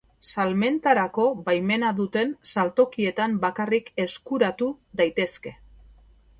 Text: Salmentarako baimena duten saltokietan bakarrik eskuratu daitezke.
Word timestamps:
Salmentarako 0.27 1.25
baimena 1.49 1.91
duten 1.99 2.33
saltokietan 2.53 3.37
bakarrik 3.45 3.95
eskuratu 4.07 4.75
daitezke. 5.03 5.57